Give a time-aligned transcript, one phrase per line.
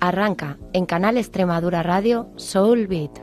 [0.00, 3.18] Arranca en Canal Extremadura Radio Soul Beat.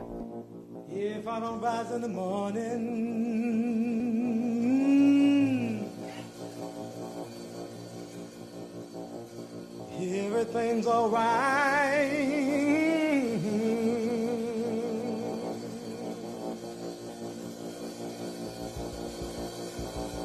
[10.36, 12.12] everything's alright.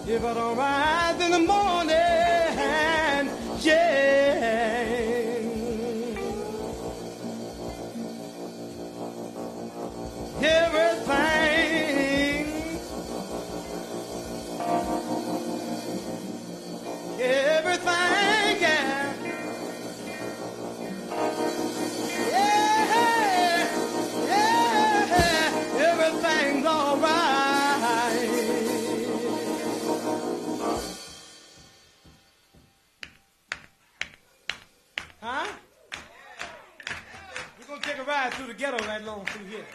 [0.08, 1.81] If I don't rise in the morning,
[38.62, 39.66] ghetto right along through here.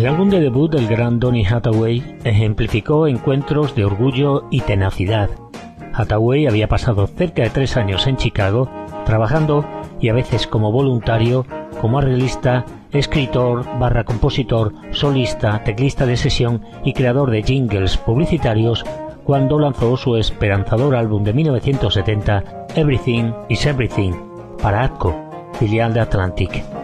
[0.00, 5.28] El álbum de debut del gran Donny Hathaway ejemplificó encuentros de orgullo y tenacidad.
[5.92, 8.70] Hathaway había pasado cerca de tres años en Chicago
[9.04, 9.62] trabajando
[10.00, 11.44] y a veces como voluntario,
[11.82, 18.86] como arreglista, escritor, barra compositor, solista, teclista de sesión y creador de jingles publicitarios
[19.24, 24.12] cuando lanzó su esperanzador álbum de 1970 Everything is Everything
[24.62, 25.14] para ATCO,
[25.58, 26.79] filial de Atlantic.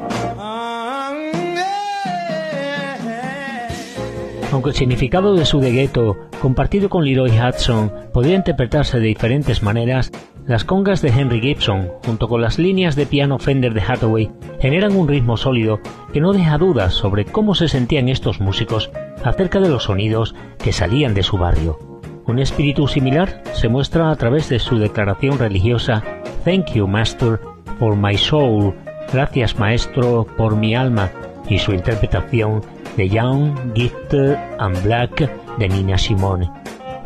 [4.56, 9.62] Aunque el significado de su de gueto, compartido con Leroy Hudson, podría interpretarse de diferentes
[9.62, 10.10] maneras,
[10.46, 14.96] las congas de Henry Gibson, junto con las líneas de piano Fender de Hathaway, generan
[14.96, 15.80] un ritmo sólido
[16.10, 18.90] que no deja dudas sobre cómo se sentían estos músicos
[19.22, 21.78] acerca de los sonidos que salían de su barrio.
[22.26, 26.02] Un espíritu similar se muestra a través de su declaración religiosa
[26.46, 27.40] Thank you, Master,
[27.78, 28.74] for my soul,
[29.12, 31.10] gracias Maestro por mi alma,
[31.46, 32.62] y su interpretación
[32.96, 36.50] de Young, Gifted and Black de Nina Simone.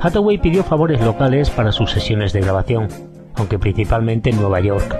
[0.01, 2.89] Hathaway pidió favores locales para sus sesiones de grabación,
[3.35, 4.99] aunque principalmente en Nueva York.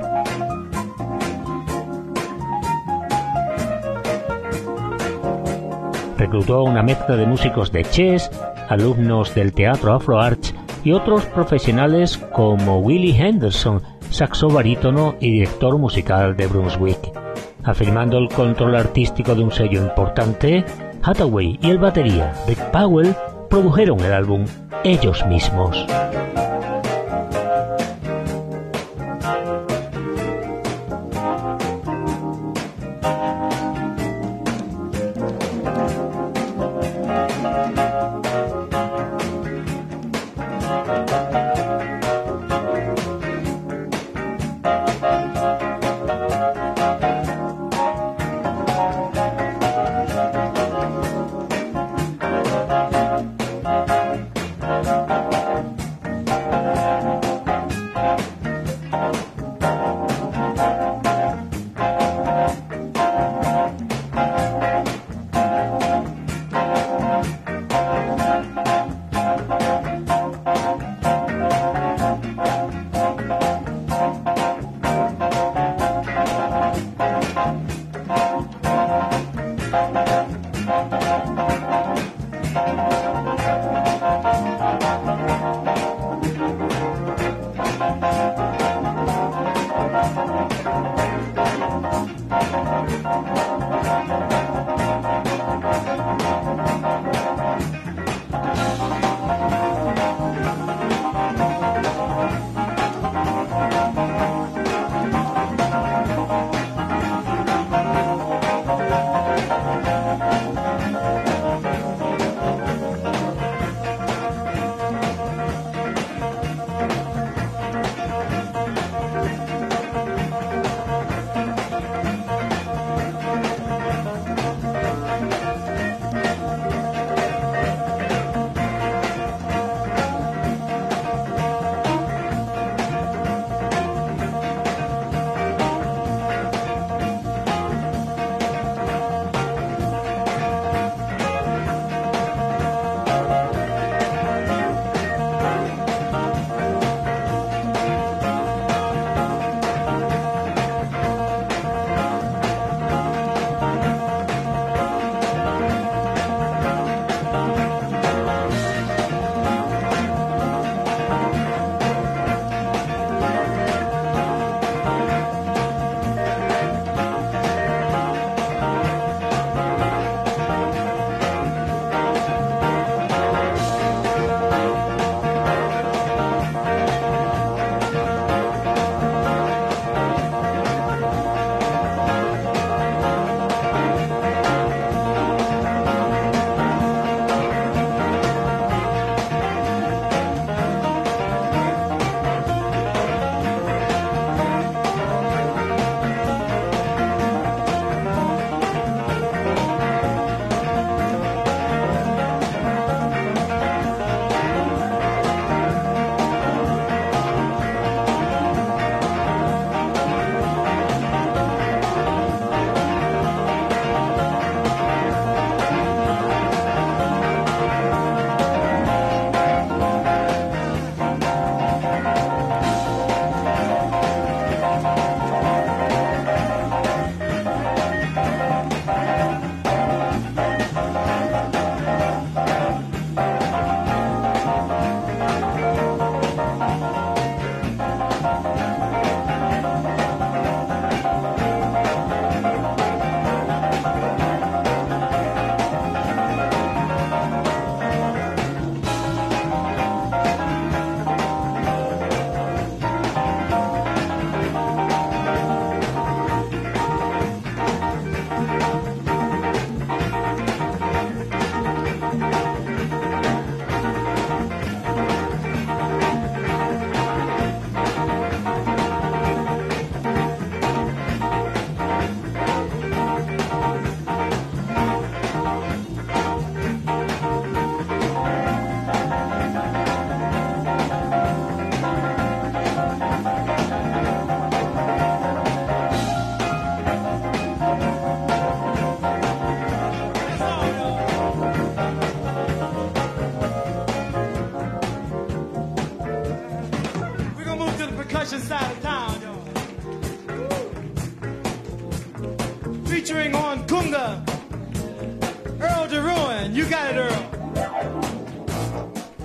[6.19, 8.31] Reclutó una mezcla de músicos de chess,
[8.69, 15.79] alumnos del teatro Afro Arts y otros profesionales como Willie Henderson, saxo barítono y director
[15.79, 17.30] musical de Brunswick.
[17.65, 20.65] Afirmando el control artístico de un sello importante,
[21.03, 23.15] Hathaway y el batería Rick Powell
[23.49, 24.45] produjeron el álbum
[24.85, 25.87] ellos mismos.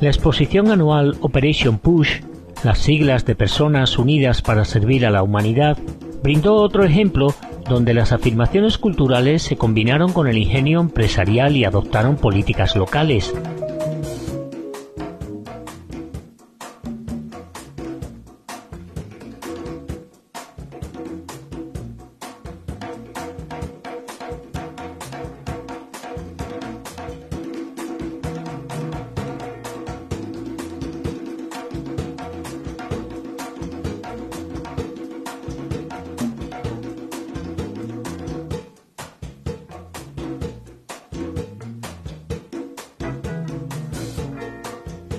[0.06, 2.20] La exposición anual Operation Push,
[2.64, 5.80] las siglas de Personas Unidas para Servir a la Humanidad,
[6.22, 7.34] brindó otro ejemplo
[7.68, 13.34] donde las afirmaciones culturales se combinaron con el ingenio empresarial y adoptaron políticas locales.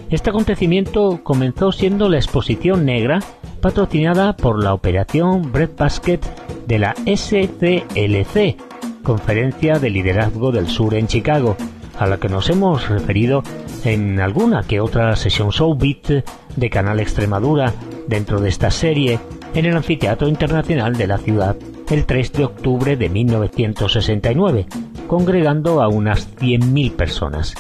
[0.09, 3.21] Este acontecimiento comenzó siendo la exposición negra
[3.61, 6.25] patrocinada por la operación Breadbasket
[6.67, 8.57] de la SCLC,
[9.03, 11.57] Conferencia de Liderazgo del Sur en Chicago,
[11.99, 13.43] a la que nos hemos referido
[13.85, 17.73] en alguna que otra sesión Showbeat de Canal Extremadura
[18.07, 19.19] dentro de esta serie
[19.55, 21.57] en el Anfiteatro Internacional de la ciudad
[21.91, 24.67] el 3 de octubre de 1969,
[25.09, 27.55] congregando a unas 100.000 personas.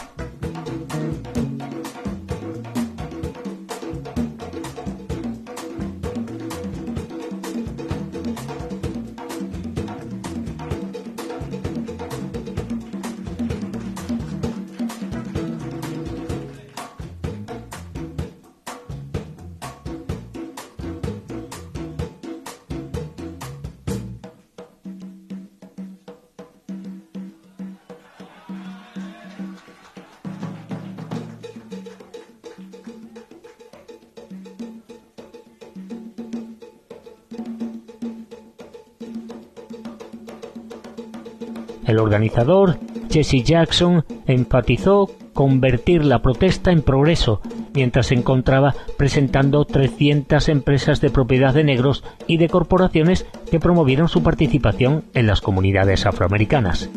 [41.96, 42.78] El organizador,
[43.10, 47.40] Jesse Jackson, enfatizó convertir la protesta en progreso
[47.72, 54.08] mientras se encontraba presentando 300 empresas de propiedad de negros y de corporaciones que promovieron
[54.08, 56.90] su participación en las comunidades afroamericanas.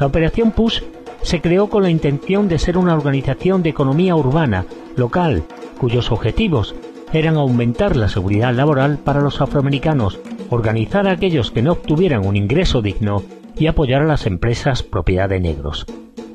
[0.00, 0.82] La Operación PUS
[1.20, 4.64] se creó con la intención de ser una organización de economía urbana,
[4.96, 5.42] local,
[5.78, 6.74] cuyos objetivos
[7.12, 12.36] eran aumentar la seguridad laboral para los afroamericanos, organizar a aquellos que no obtuvieran un
[12.36, 13.22] ingreso digno
[13.58, 15.84] y apoyar a las empresas propiedad de negros.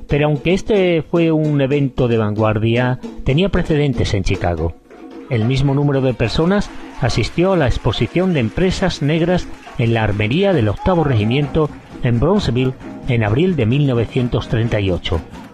[0.08, 4.76] Pero aunque este fue un evento de vanguardia, tenía precedentes en Chicago.
[5.32, 6.70] El mismo número de personas
[7.02, 9.48] asistió a la exposición de empresas negras
[9.80, 11.68] en la armería del octavo regimiento
[12.06, 12.74] en Bronzeville
[13.08, 15.45] en abril de 1938.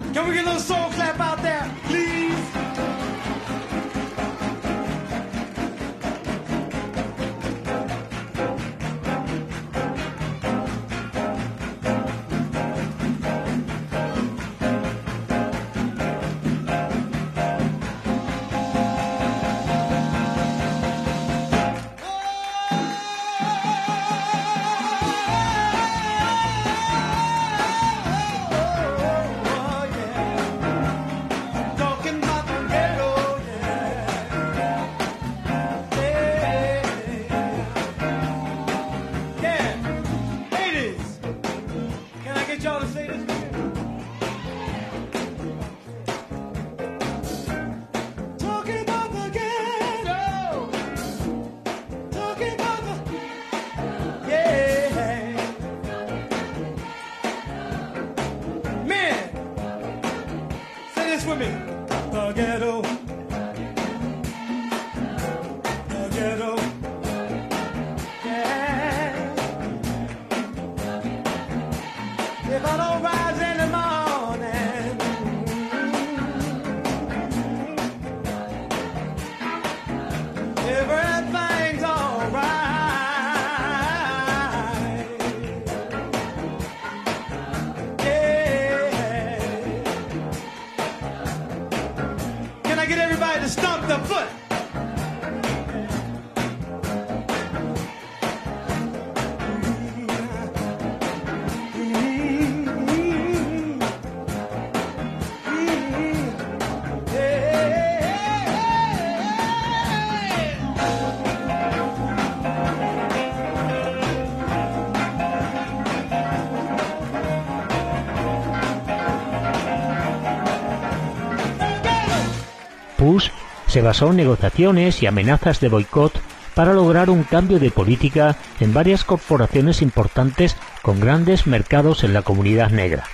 [123.02, 123.30] Bush
[123.66, 126.14] se basó en negociaciones y amenazas de boicot
[126.54, 132.22] para lograr un cambio de política en varias corporaciones importantes con grandes mercados en la
[132.22, 133.06] comunidad negra.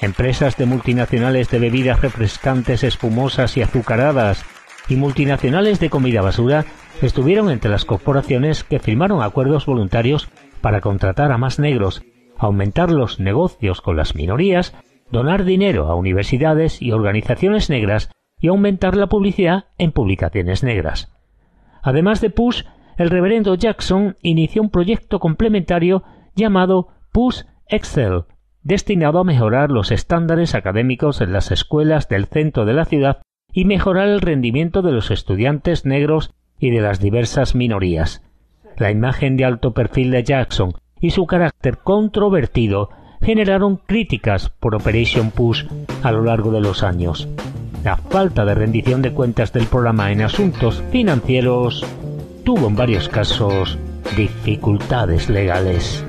[0.00, 4.44] Empresas de multinacionales de bebidas refrescantes, espumosas y azucaradas
[4.88, 6.66] y multinacionales de comida basura
[7.00, 10.28] estuvieron entre las corporaciones que firmaron acuerdos voluntarios
[10.60, 12.02] para contratar a más negros,
[12.36, 14.74] aumentar los negocios con las minorías,
[15.10, 18.10] donar dinero a universidades y organizaciones negras
[18.42, 21.10] y aumentar la publicidad en publicaciones negras.
[21.82, 22.64] Además de Push,
[22.98, 26.02] el reverendo Jackson inició un proyecto complementario
[26.34, 28.24] llamado Push Excel,
[28.62, 33.22] destinado a mejorar los estándares académicos en las escuelas del centro de la ciudad
[33.52, 38.22] y mejorar el rendimiento de los estudiantes negros y de las diversas minorías.
[38.76, 45.30] La imagen de alto perfil de Jackson y su carácter controvertido generaron críticas por Operation
[45.30, 45.66] Push
[46.02, 47.28] a lo largo de los años.
[47.84, 51.84] La falta de rendición de cuentas del programa en asuntos financieros
[52.44, 53.76] tuvo en varios casos
[54.16, 56.04] dificultades legales.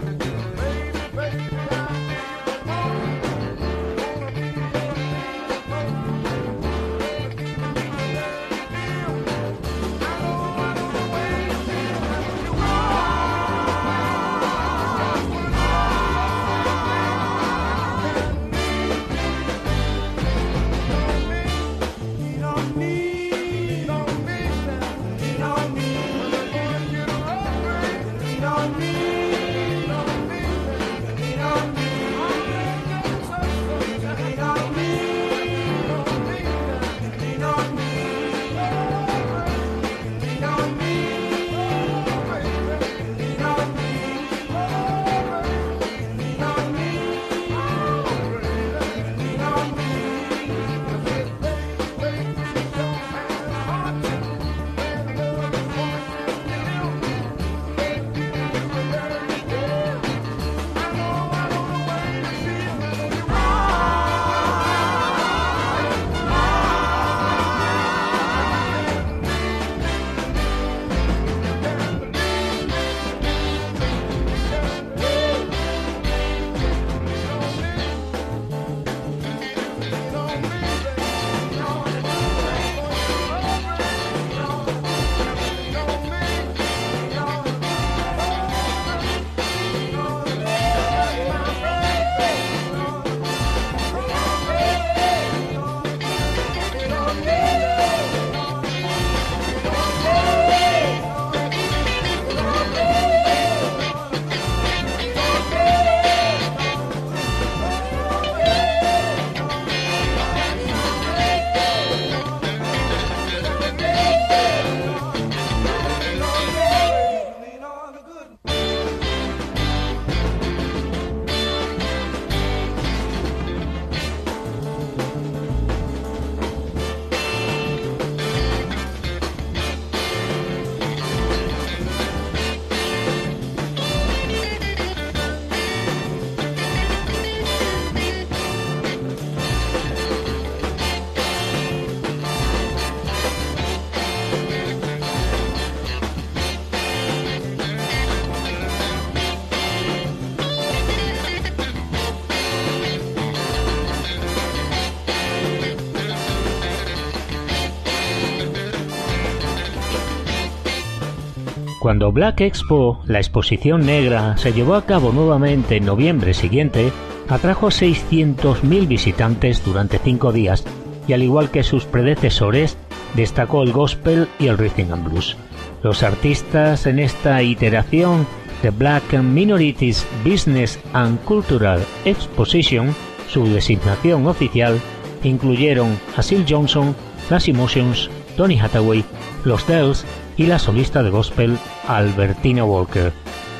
[161.93, 166.91] Cuando Black Expo, la exposición negra, se llevó a cabo nuevamente en noviembre siguiente,
[167.29, 170.65] atrajo 600.000 visitantes durante cinco días
[171.07, 172.79] y al igual que sus predecesores,
[173.13, 175.37] destacó el gospel y el rhythm and blues.
[175.83, 178.25] Los artistas en esta iteración
[178.63, 182.95] de Black Minorities Business and Cultural Exposition,
[183.29, 184.81] su designación oficial,
[185.23, 186.95] incluyeron a Sil Johnson,
[187.29, 189.05] Las Emotions, Tony Hathaway,
[189.45, 190.03] Los Dells
[190.37, 193.11] y la solista de gospel Albertina Walker.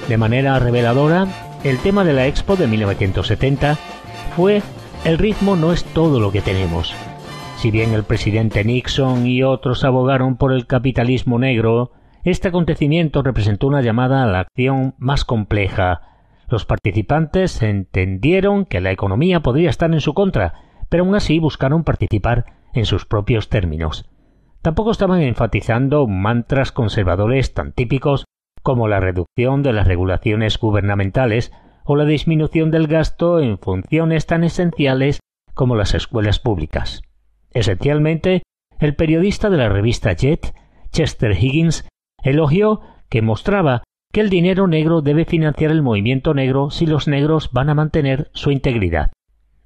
[0.07, 1.27] De manera reveladora,
[1.63, 3.75] el tema de la Expo de 1970
[4.35, 4.61] fue
[5.05, 6.93] El ritmo no es todo lo que tenemos.
[7.57, 11.91] Si bien el presidente Nixon y otros abogaron por el capitalismo negro,
[12.23, 16.01] este acontecimiento representó una llamada a la acción más compleja.
[16.49, 20.53] Los participantes entendieron que la economía podría estar en su contra,
[20.89, 24.05] pero aún así buscaron participar en sus propios términos.
[24.63, 28.23] Tampoco estaban enfatizando mantras conservadores tan típicos
[28.63, 31.51] como la reducción de las regulaciones gubernamentales
[31.83, 35.19] o la disminución del gasto en funciones tan esenciales
[35.53, 37.01] como las escuelas públicas.
[37.51, 38.43] Esencialmente,
[38.79, 40.55] el periodista de la revista Jet,
[40.91, 41.85] Chester Higgins,
[42.23, 47.49] elogió que mostraba que el dinero negro debe financiar el movimiento negro si los negros
[47.51, 49.11] van a mantener su integridad.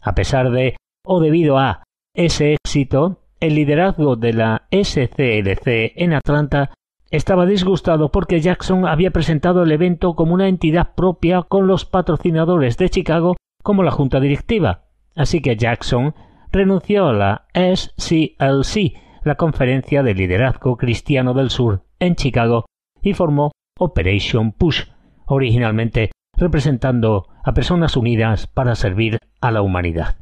[0.02, 1.84] A pesar de, o debido a,
[2.16, 6.72] ese éxito, el liderazgo de la SCLC en Atlanta
[7.10, 12.78] estaba disgustado porque Jackson había presentado el evento como una entidad propia con los patrocinadores
[12.78, 14.86] de Chicago como la junta directiva.
[15.16, 16.14] Así que Jackson
[16.52, 22.66] renunció a la SCLC, la Conferencia de Liderazgo Cristiano del Sur, en Chicago,
[23.02, 24.84] y formó Operation Push,
[25.26, 30.18] originalmente representando a personas unidas para servir a la humanidad.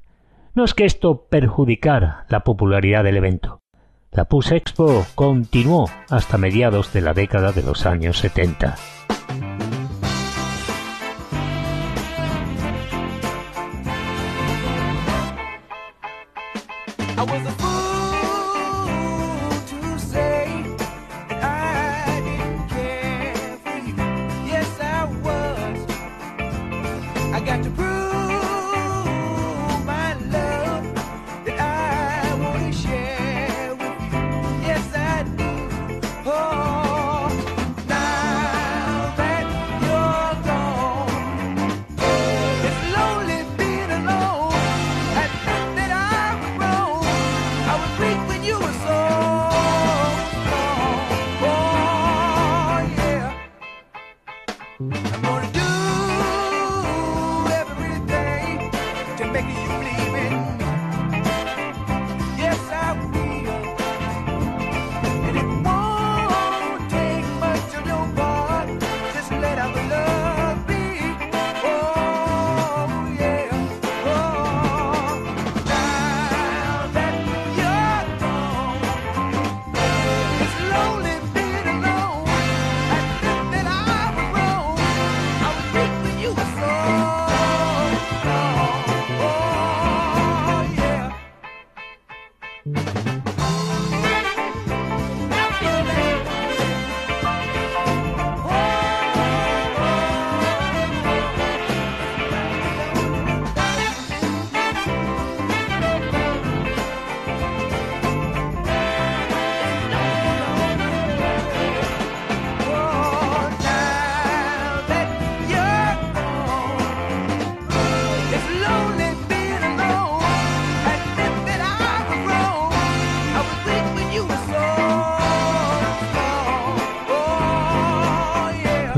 [0.55, 3.61] No es que esto perjudicara la popularidad del evento.
[4.11, 8.77] La Push Expo continuó hasta mediados de la década de los años 70.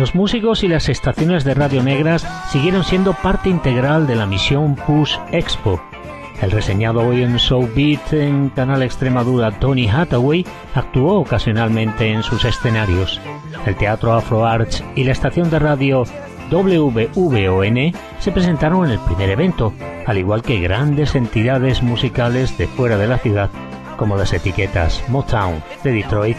[0.08, 4.78] Los músicos y las estaciones de radio negras siguieron siendo parte integral de la misión
[4.78, 5.82] Push Expo.
[6.42, 12.46] El reseñado hoy en Show Beat en Canal Extremadura Tony Hathaway actuó ocasionalmente en sus
[12.46, 13.20] escenarios.
[13.66, 16.06] El Teatro Afro Arts y la estación de radio
[16.52, 19.74] WVON se presentaron en el primer evento,
[20.06, 23.50] al igual que grandes entidades musicales de fuera de la ciudad,
[23.98, 26.38] como las etiquetas Motown de Detroit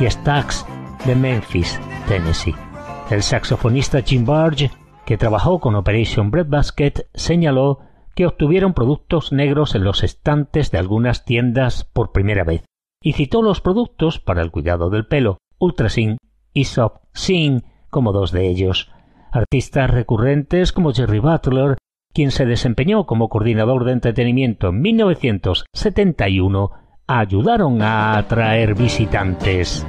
[0.00, 0.66] y Stax
[1.06, 2.65] de Memphis, Tennessee.
[3.10, 4.72] El saxofonista Jim Barge,
[5.04, 7.78] que trabajó con Operation Breadbasket, señaló
[8.16, 12.64] que obtuvieron productos negros en los estantes de algunas tiendas por primera vez,
[13.00, 16.16] y citó los productos para el cuidado del pelo, Ultrasin
[16.52, 18.90] y Soft Sin como dos de ellos.
[19.30, 21.76] Artistas recurrentes como Jerry Butler,
[22.12, 26.72] quien se desempeñó como coordinador de entretenimiento en 1971,
[27.06, 29.86] ayudaron a atraer visitantes.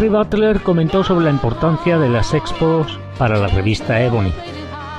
[0.00, 4.32] Butler comentó sobre la importancia de las expos para la revista Ebony.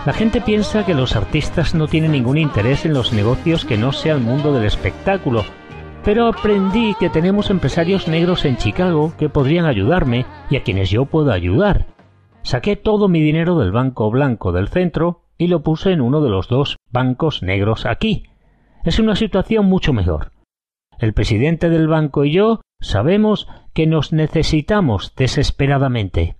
[0.06, 3.91] La gente piensa que los artistas no tienen ningún interés en los negocios que no
[3.91, 5.45] sea el mundo del espectáculo,
[6.03, 11.06] pero aprendí que tenemos empresarios negros en Chicago que podrían ayudarme y a quienes yo
[11.06, 11.88] puedo ayudar.
[12.43, 16.29] Saqué todo mi dinero del banco blanco del centro y lo puse en uno de
[16.29, 18.27] los dos bancos negros aquí.
[18.84, 20.32] Es una situación mucho mejor.
[20.99, 26.36] El presidente del banco y yo sabemos que nos necesitamos desesperadamente.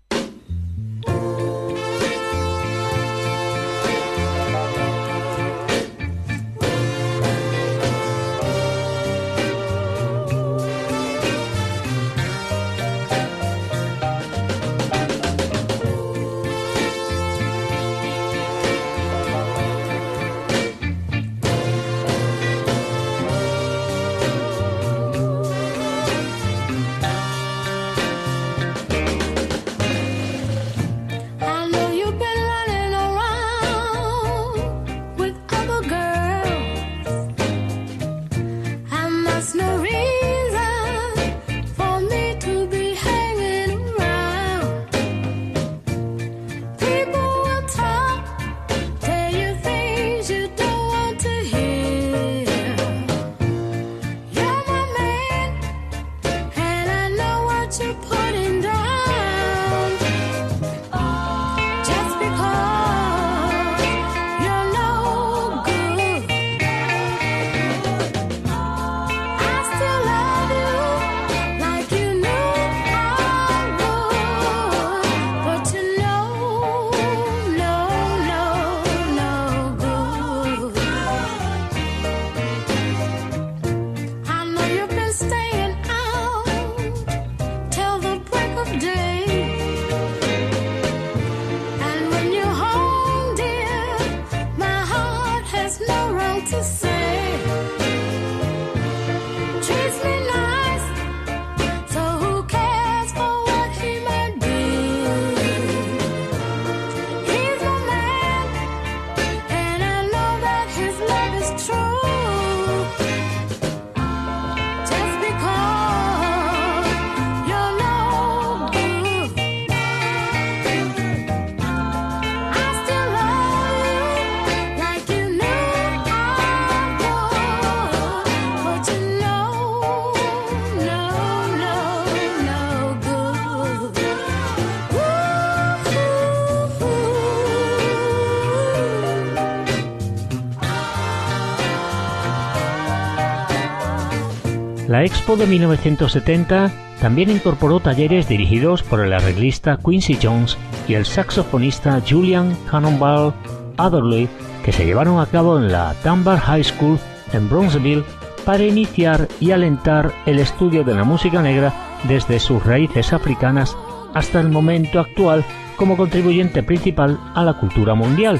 [144.94, 150.56] La Expo de 1970 también incorporó talleres dirigidos por el arreglista Quincy Jones
[150.88, 153.34] y el saxofonista Julian Cannonball
[153.78, 154.30] Adderley,
[154.64, 157.00] que se llevaron a cabo en la Dunbar High School
[157.32, 158.04] en Bronzeville
[158.46, 163.76] para iniciar y alentar el estudio de la música negra desde sus raíces africanas
[164.14, 165.44] hasta el momento actual
[165.76, 168.40] como contribuyente principal a la cultura mundial,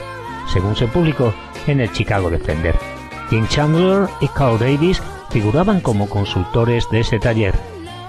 [0.54, 1.34] según se publicó
[1.66, 2.76] en el Chicago Defender.
[3.32, 5.02] Tim Chandler y Carl Davis
[5.34, 7.56] figuraban como consultores de ese taller.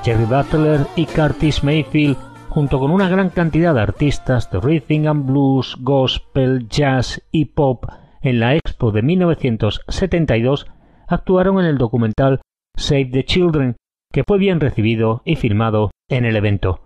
[0.05, 2.19] Jerry Butler y Curtis Mayfield,
[2.51, 7.87] junto con una gran cantidad de artistas de rhythm and blues, gospel, jazz y pop
[8.21, 10.67] en la Expo de 1972,
[11.09, 12.43] actuaron en el documental
[12.77, 13.77] Save the Children,
[14.13, 16.83] que fue bien recibido y filmado en el evento.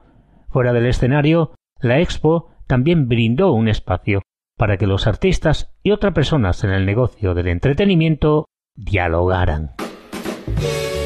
[0.51, 4.23] Fuera del escenario, la Expo también brindó un espacio
[4.57, 8.47] para que los artistas y otras personas en el negocio del entretenimiento
[8.77, 9.73] dialogaran.
[10.57, 10.98] Bye.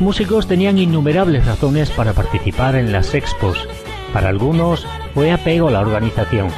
[0.00, 3.68] Los músicos tenían innumerables razones para participar en las expos.
[4.14, 6.48] Para algunos fue apego a la organización.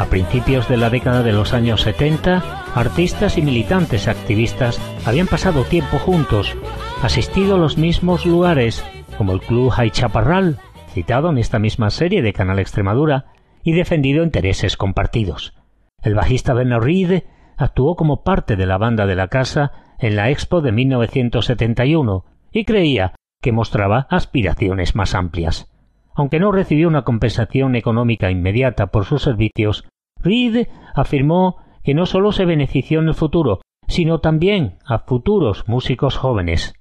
[0.00, 2.42] A principios de la década de los años 70,
[2.74, 6.56] artistas y militantes activistas habían pasado tiempo juntos,
[7.00, 8.84] asistido a los mismos lugares,
[9.16, 10.58] como el Club Hay Chaparral,
[10.92, 13.26] citado en esta misma serie de Canal Extremadura,
[13.62, 15.54] y defendido intereses compartidos.
[16.02, 17.22] El bajista Bernard Reed
[17.56, 22.64] actuó como parte de la banda de la casa en la Expo de 1971 y
[22.64, 25.70] creía que mostraba aspiraciones más amplias.
[26.14, 29.88] Aunque no recibió una compensación económica inmediata por sus servicios,
[30.20, 36.16] Reed afirmó que no solo se benefició en el futuro, sino también a futuros músicos
[36.16, 36.74] jóvenes.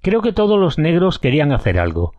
[0.00, 2.12] Creo que todos los negros querían hacer algo.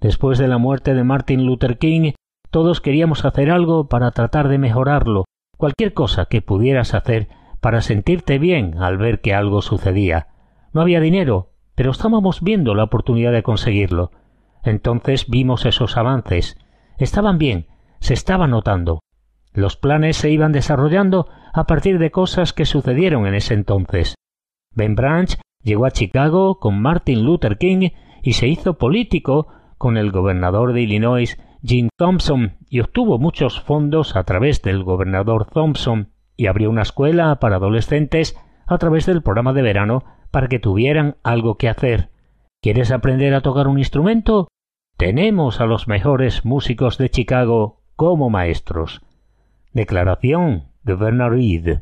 [0.00, 2.12] Después de la muerte de Martin Luther King,
[2.50, 5.24] todos queríamos hacer algo para tratar de mejorarlo,
[5.56, 7.28] cualquier cosa que pudieras hacer
[7.60, 10.28] para sentirte bien al ver que algo sucedía.
[10.72, 14.10] No había dinero, pero estábamos viendo la oportunidad de conseguirlo.
[14.62, 16.58] Entonces vimos esos avances.
[16.98, 17.66] Estaban bien,
[18.00, 19.00] se estaba notando.
[19.52, 24.14] Los planes se iban desarrollando a partir de cosas que sucedieron en ese entonces.
[24.72, 27.90] Ben Branch llegó a Chicago con Martin Luther King
[28.22, 34.16] y se hizo político con el gobernador de Illinois, Jim Thompson, y obtuvo muchos fondos
[34.16, 39.52] a través del gobernador Thompson y abrió una escuela para adolescentes a través del programa
[39.52, 40.04] de verano
[40.34, 42.08] para que tuvieran algo que hacer.
[42.60, 44.48] ¿Quieres aprender a tocar un instrumento?
[44.96, 49.00] Tenemos a los mejores músicos de Chicago como maestros.
[49.72, 51.78] Declaración de Bernard Reed.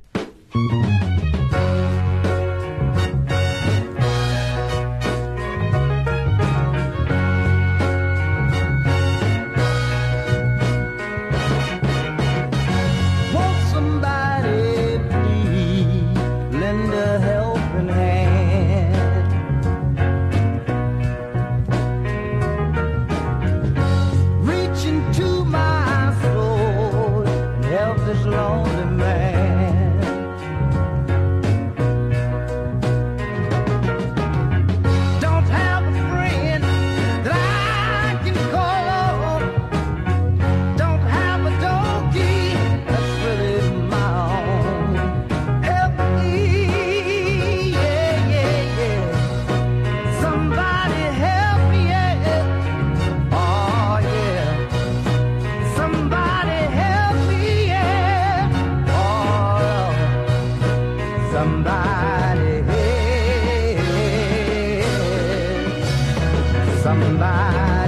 [61.42, 63.82] Somebody help.
[66.84, 67.81] Somebody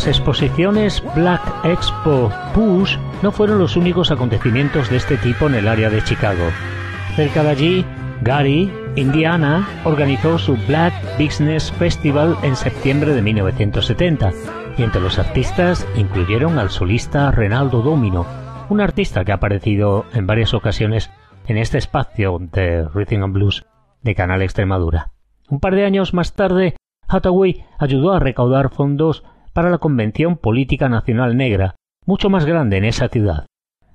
[0.00, 5.68] Las exposiciones Black Expo Push no fueron los únicos acontecimientos de este tipo en el
[5.68, 6.44] área de Chicago.
[7.16, 7.84] Cerca de allí,
[8.22, 14.30] Gary, Indiana, organizó su Black Business Festival en septiembre de 1970,
[14.78, 18.24] y entre los artistas incluyeron al solista Renaldo Domino,
[18.70, 21.10] un artista que ha aparecido en varias ocasiones
[21.46, 23.66] en este espacio de Rhythm and Blues
[24.00, 25.10] de Canal Extremadura.
[25.50, 26.74] Un par de años más tarde,
[27.06, 31.74] Hathaway ayudó a recaudar fondos para la Convención Política Nacional Negra,
[32.06, 33.46] mucho más grande en esa ciudad.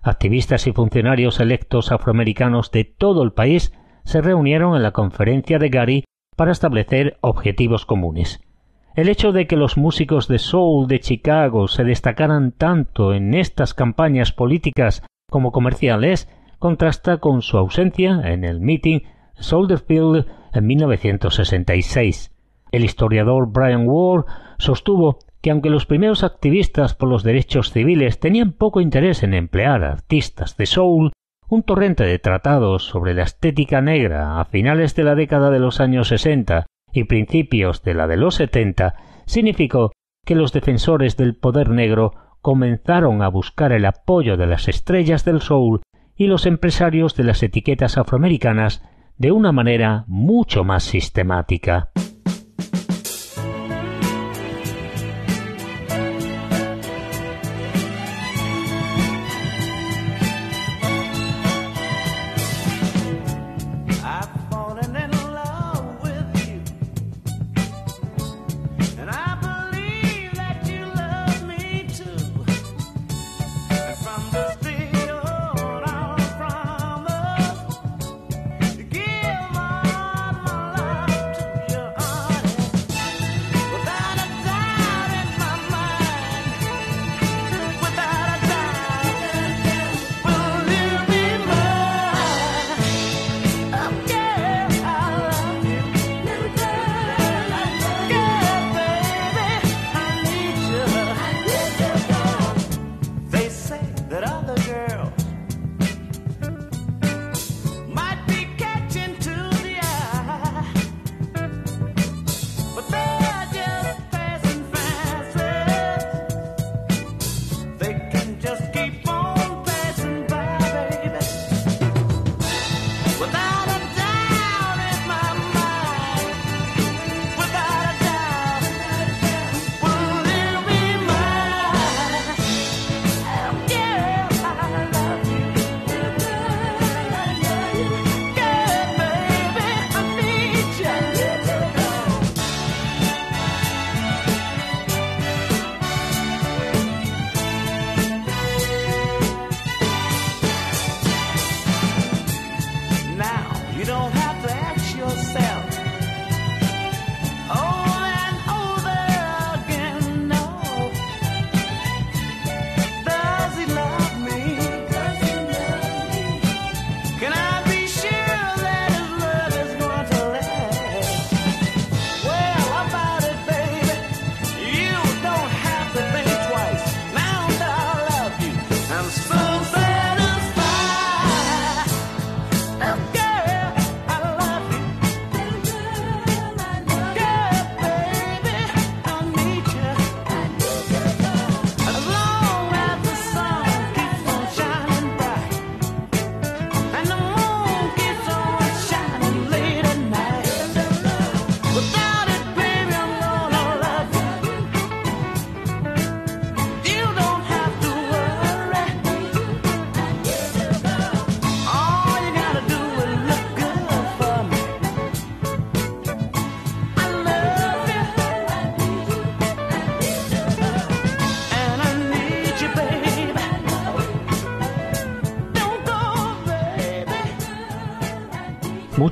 [0.02, 5.70] Activistas y funcionarios electos afroamericanos de todo el país se reunieron en la conferencia de
[5.70, 8.40] Gary para establecer objetivos comunes.
[8.96, 13.74] El hecho de que los músicos de soul de Chicago se destacaran tanto en estas
[13.74, 16.30] campañas políticas como comerciales
[16.60, 19.02] contrasta con su ausencia en el meeting
[19.34, 22.32] Soldier Field en 1966.
[22.72, 24.26] El historiador Brian Ward
[24.58, 29.84] sostuvo que aunque los primeros activistas por los derechos civiles tenían poco interés en emplear
[29.84, 31.12] artistas de soul,
[31.48, 35.80] un torrente de tratados sobre la estética negra a finales de la década de los
[35.80, 38.96] años 60 y principios de la de los 70
[39.28, 39.92] significó
[40.26, 45.42] que los defensores del poder negro comenzaron a buscar el apoyo de las estrellas del
[45.42, 45.84] soul
[46.16, 48.82] y los empresarios de las etiquetas afroamericanas
[49.20, 51.92] de una manera mucho más sistemática.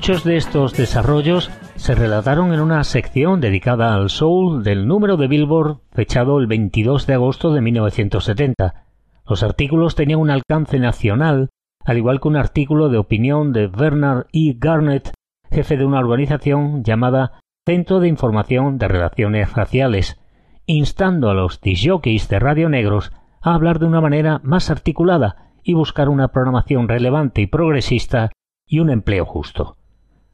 [0.06, 5.28] Muchos de estos desarrollos se relataron en una sección dedicada al soul del número de
[5.28, 8.84] Billboard fechado el 22 de agosto de 1970.
[9.26, 11.48] Los artículos tenían un alcance nacional,
[11.86, 14.54] al igual que un artículo de opinión de Bernard E.
[14.58, 15.14] Garnett,
[15.50, 20.20] jefe de una organización llamada Centro de Información de Relaciones Raciales,
[20.66, 25.72] instando a los disjockeys de Radio Negros a hablar de una manera más articulada y
[25.72, 28.32] buscar una programación relevante y progresista
[28.66, 29.78] y un empleo justo.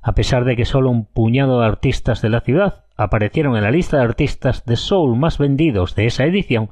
[0.03, 3.71] A pesar de que solo un puñado de artistas de la ciudad aparecieron en la
[3.71, 6.71] lista de artistas de soul más vendidos de esa edición,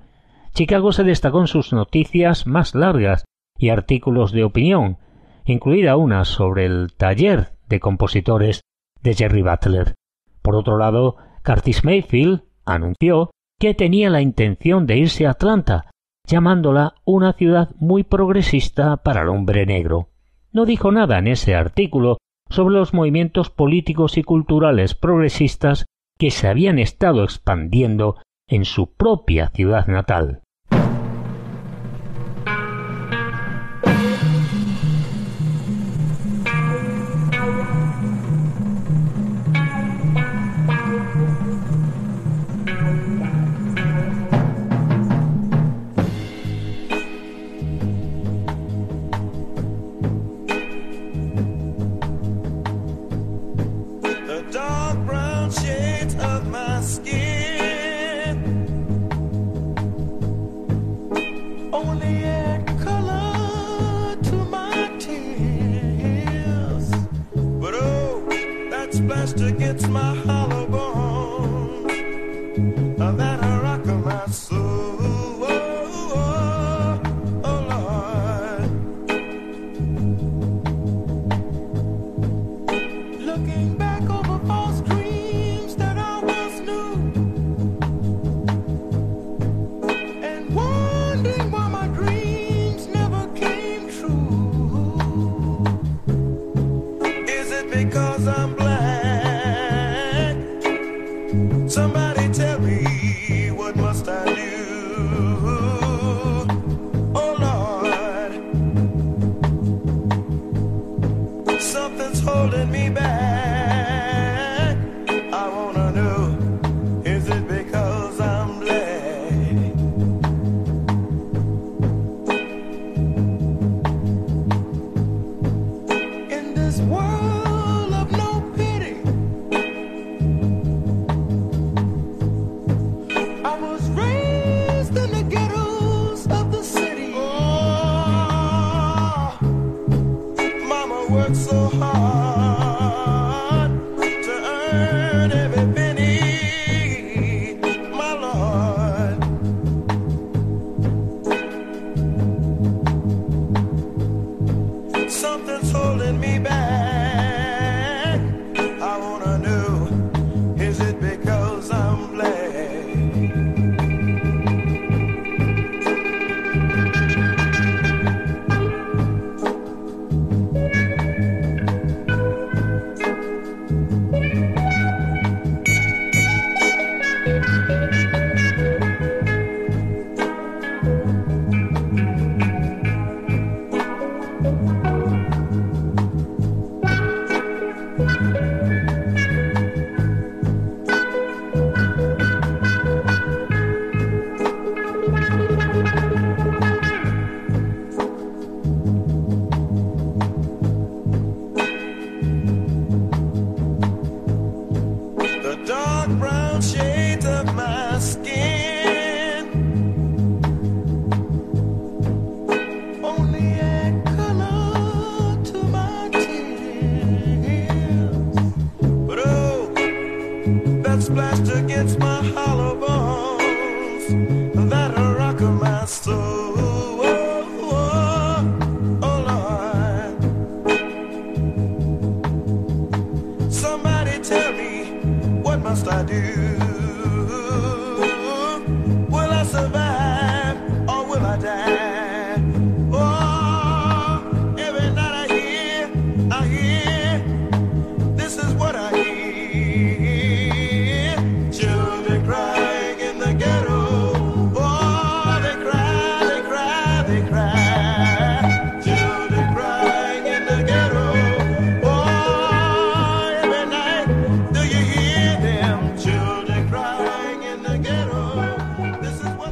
[0.54, 3.24] Chicago se destacó en sus noticias más largas
[3.58, 4.98] y artículos de opinión,
[5.44, 8.62] incluida una sobre el taller de compositores
[9.02, 9.94] de Jerry Butler.
[10.42, 15.90] Por otro lado, Curtis Mayfield anunció que tenía la intención de irse a Atlanta,
[16.26, 20.08] llamándola una ciudad muy progresista para el hombre negro.
[20.52, 22.18] No dijo nada en ese artículo
[22.50, 25.86] sobre los movimientos políticos y culturales progresistas
[26.18, 28.16] que se habían estado expandiendo
[28.48, 30.42] en su propia ciudad natal.
[69.36, 70.87] just my hollow bone.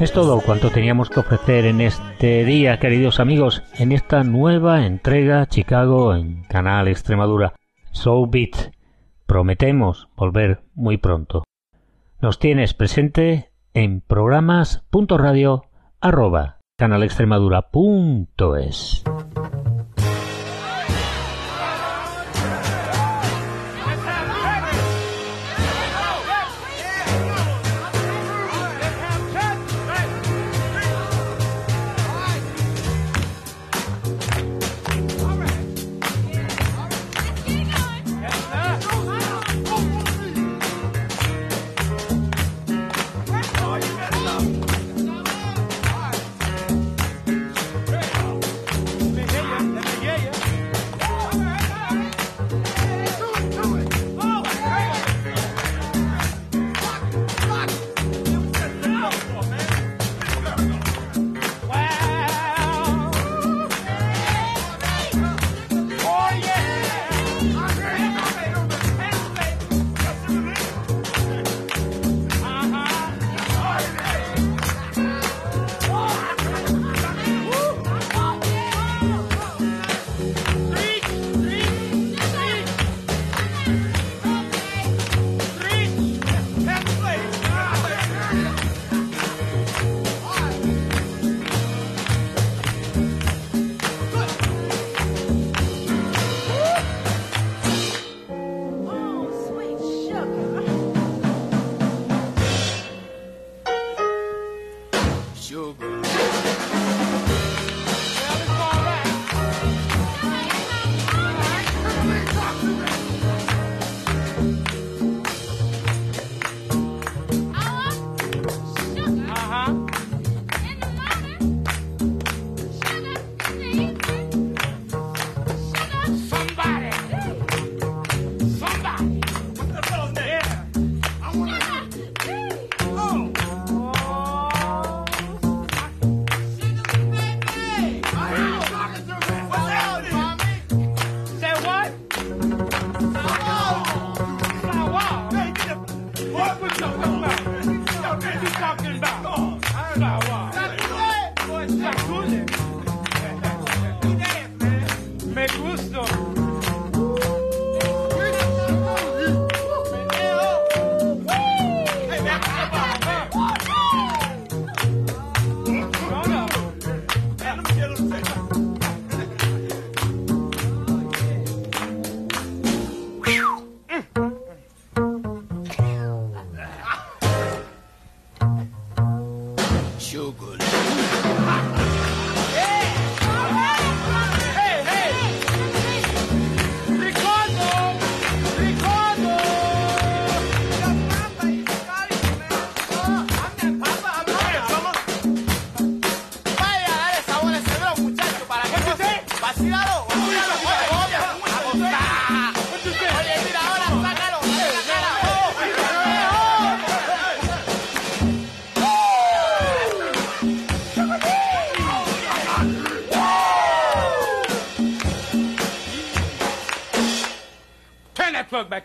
[0.06, 5.46] Es todo cuanto teníamos que ofrecer en este día, queridos amigos, en esta nueva entrega
[5.46, 7.54] Chicago en Canal Extremadura.
[7.90, 8.72] So Beat.
[9.26, 11.42] Prometemos volver muy pronto.
[12.20, 15.64] Nos tienes presente en programas.radio
[16.00, 19.02] arroba canalextremadura.es.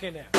[0.01, 0.30] back in.